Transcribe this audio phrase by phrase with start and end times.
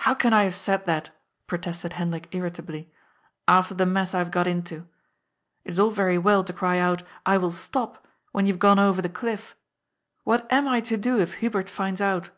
[0.00, 1.08] "How can I haye said that,"
[1.46, 2.90] protested Hendrik irri tably,"
[3.58, 4.86] after the mess I haye got into?
[5.64, 8.78] It is all yery well to cry out:* I will stop!' when you 'ye gone
[8.78, 9.56] oyer the cliff.
[10.22, 12.28] What am I to do, if Hubert finds out?